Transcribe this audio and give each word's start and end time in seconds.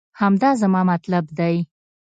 همدا 0.19 0.49
زما 0.61 0.81
مطلب 0.91 1.25
دی 1.37 1.55